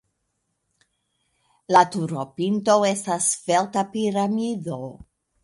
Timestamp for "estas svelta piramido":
2.93-4.83